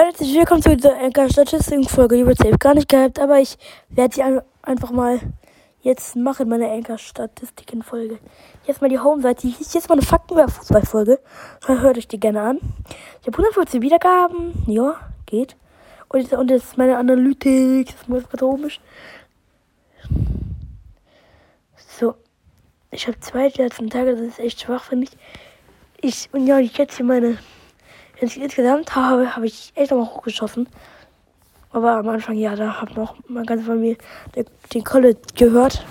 Herzlich 0.00 0.32
willkommen 0.32 0.62
zu 0.62 0.76
dieser 0.76 0.96
Anchor-Statistiken-Folge. 0.96 2.18
Die 2.18 2.24
wird 2.24 2.38
safe 2.38 2.56
gar 2.56 2.72
nicht 2.72 2.88
gehabt, 2.88 3.18
aber 3.18 3.40
ich 3.40 3.58
werde 3.88 4.14
sie 4.14 4.22
ein 4.22 4.40
einfach 4.62 4.92
mal 4.92 5.18
jetzt 5.80 6.14
machen, 6.14 6.48
meine 6.48 6.70
Anchor-Statistiken-Folge. 6.70 8.20
Jetzt 8.64 8.80
mal 8.80 8.88
die 8.88 9.00
Home-Seite. 9.00 9.48
Hier 9.48 9.60
ist 9.60 9.74
jetzt 9.74 9.88
mal 9.88 9.96
eine 9.96 10.06
Fakten 10.06 10.34
über 10.34 10.46
Fußball-Folge. 10.46 11.18
Hört 11.66 11.98
euch 11.98 12.06
die 12.06 12.20
gerne 12.20 12.42
an. 12.42 12.60
Ich 13.22 13.26
habe 13.26 13.38
114 13.38 13.82
Wiedergaben. 13.82 14.62
Ja, 14.68 15.00
geht. 15.26 15.56
Und 16.08 16.20
jetzt, 16.20 16.32
und 16.32 16.48
jetzt 16.48 16.78
meine 16.78 16.96
Analytik. 16.96 17.92
Das 18.08 18.22
ist 18.22 18.38
komisch. 18.38 18.80
So. 21.76 22.14
Ich 22.92 23.08
habe 23.08 23.18
zwei 23.18 23.48
letzten 23.48 23.90
Tage. 23.90 24.12
Das 24.12 24.20
ist 24.20 24.38
echt 24.38 24.60
schwach, 24.60 24.84
finde 24.84 25.08
ich. 25.08 25.18
Ich, 26.00 26.28
und 26.32 26.46
ja, 26.46 26.60
ich 26.60 26.78
jetzt 26.78 26.98
hier 26.98 27.04
meine 27.04 27.38
insgesamt 28.20 28.94
habe, 28.94 29.34
habe 29.36 29.46
ich 29.46 29.72
echt 29.74 29.90
nochmal 29.90 30.14
hochgeschossen. 30.14 30.68
Aber 31.70 31.92
am 31.92 32.08
Anfang, 32.08 32.36
ja, 32.36 32.56
da 32.56 32.80
hat 32.80 32.96
noch 32.96 33.16
meine 33.28 33.46
ganze 33.46 33.64
Familie 33.64 33.98
den 34.72 34.84
College 34.84 35.20
gehört. 35.36 35.84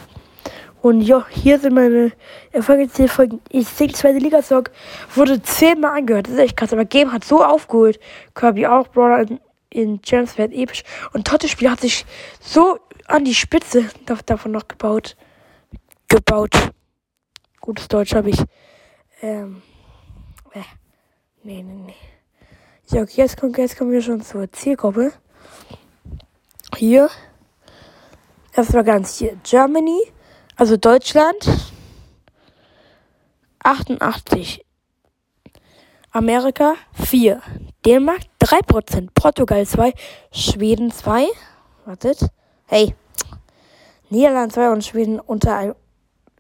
Und 0.82 1.02
ja, 1.02 1.26
hier 1.30 1.60
sind 1.60 1.74
meine 1.74 2.12
Erfolgsfolgen. 2.52 3.42
Ich 3.50 3.68
singe 3.68 3.94
zweite 3.94 4.20
Liga-Song. 4.20 4.70
Wurde 5.16 5.42
zehnmal 5.42 5.98
angehört. 5.98 6.28
Das 6.28 6.34
ist 6.34 6.40
echt 6.40 6.58
krass. 6.58 6.74
Aber 6.74 6.86
Game 6.86 7.12
hat 7.12 7.24
so 7.24 7.44
aufgeholt. 7.44 8.00
Kirby 8.36 8.68
auch. 8.68 8.88
Brawler 8.88 9.22
in, 9.22 9.40
in 9.70 10.02
Gems 10.02 10.38
wird 10.38 10.54
episch. 10.54 10.84
Und 11.14 11.28
Totte 11.28 11.48
Spiel 11.48 11.70
hat 11.70 11.82
sich 11.82 12.06
so 12.40 12.80
an 13.08 13.26
die 13.26 13.34
Spitze 13.34 13.86
davon 14.26 14.52
noch 14.52 14.68
gebaut. 14.68 15.16
Gebaut. 16.08 16.54
Gutes 17.60 17.88
Deutsch 17.88 18.14
habe 18.14 18.30
ich. 18.30 18.42
Ähm. 19.22 19.62
Äh. 20.54 20.62
Nee, 21.44 21.64
nee, 21.64 21.74
nee. 21.88 22.17
Ja, 22.90 23.02
okay, 23.02 23.16
jetzt 23.18 23.38
kommen, 23.38 23.54
jetzt 23.58 23.78
kommen 23.78 23.92
wir 23.92 24.02
schon 24.02 24.22
zur 24.22 24.50
Zielgruppe. 24.54 25.12
Hier. 26.78 27.10
Erstmal 28.54 28.86
ganz 28.86 29.18
hier. 29.18 29.38
Germany, 29.44 30.02
also 30.56 30.78
Deutschland. 30.78 31.50
88. 33.60 34.66
Amerika 36.12 36.76
4. 36.94 37.42
Dänemark 37.86 38.22
3%. 38.42 39.10
Portugal 39.14 39.68
2. 39.68 39.94
Schweden 40.32 40.90
2. 40.90 41.28
Wartet. 41.84 42.30
Hey. 42.68 42.96
Niederland 44.10 44.54
2 44.54 44.72
und 44.72 44.86
Schweden 44.86 45.20
unter 45.20 45.58
ein, 45.58 45.76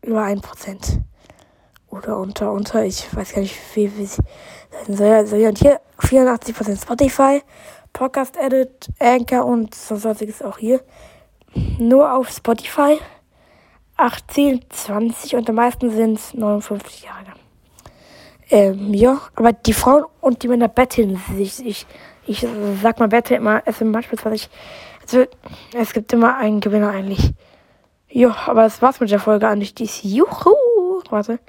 über 0.01 0.23
1%. 0.23 1.01
Oder 1.97 2.17
unter, 2.17 2.51
unter, 2.51 2.83
ich 2.83 3.13
weiß 3.15 3.33
gar 3.33 3.41
nicht, 3.41 3.55
wie, 3.73 3.91
wie 3.97 4.05
sein 4.05 5.27
soll. 5.27 5.45
Und 5.47 5.57
hier 5.57 5.79
84% 5.99 6.81
Spotify, 6.81 7.41
Podcast 7.93 8.37
Edit, 8.37 8.89
Anchor 8.99 9.45
und 9.45 9.73
so 9.73 9.95
sonstiges 9.95 10.41
auch 10.41 10.57
hier. 10.57 10.81
Nur 11.79 12.13
auf 12.13 12.29
Spotify 12.29 12.99
18, 13.95 14.65
20 14.69 15.35
und 15.35 15.49
am 15.49 15.55
meisten 15.55 15.89
sind 15.89 16.19
es 16.19 16.33
59 16.33 17.03
Jahre. 17.03 17.33
Ähm, 18.49 18.93
ja, 18.93 19.19
aber 19.35 19.51
die 19.51 19.73
Frauen 19.73 20.05
und 20.21 20.43
die 20.43 20.47
Männer 20.47 20.67
betteln 20.67 21.19
sich. 21.35 21.65
Ich, 21.65 21.87
ich 22.27 22.45
sag 22.81 22.99
mal 22.99 23.07
Bette 23.07 23.35
immer, 23.35 23.63
es 23.65 23.79
sind 23.79 23.91
manchmal 23.91 24.19
20. 24.19 24.49
Also, 25.01 25.25
es 25.73 25.93
gibt 25.93 26.13
immer 26.13 26.37
einen 26.37 26.59
Gewinner 26.59 26.91
eigentlich. 26.91 27.33
Ja, 28.09 28.35
aber 28.45 28.63
das 28.63 28.81
war's 28.81 28.99
mit 28.99 29.09
der 29.09 29.19
Folge 29.19 29.47
eigentlich. 29.47 29.73
Die 29.73 29.85
ist 29.85 30.03
Juhu. 30.03 30.53
Warte. 31.09 31.39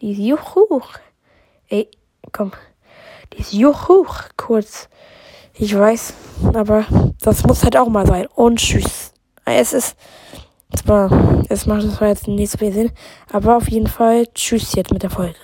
Die 0.00 0.12
ist 0.12 0.18
Juhu. 0.18 0.80
Ey, 1.68 1.88
komm. 2.32 2.52
Die 3.32 3.40
ist 3.40 3.52
Juhu 3.52 4.06
kurz. 4.36 4.88
Ich 5.54 5.76
weiß, 5.76 6.14
aber 6.54 6.84
das 7.20 7.44
muss 7.44 7.64
halt 7.64 7.76
auch 7.76 7.88
mal 7.88 8.06
sein. 8.06 8.26
Und 8.34 8.58
tschüss. 8.58 9.12
Es 9.44 9.72
ist 9.72 9.96
zwar, 10.76 11.44
es 11.48 11.66
macht 11.66 11.90
zwar 11.90 12.08
jetzt 12.08 12.28
nicht 12.28 12.52
so 12.52 12.58
viel 12.58 12.72
Sinn, 12.72 12.92
aber 13.32 13.56
auf 13.56 13.68
jeden 13.68 13.88
Fall 13.88 14.26
tschüss 14.34 14.74
jetzt 14.74 14.92
mit 14.92 15.02
der 15.02 15.10
Folge. 15.10 15.38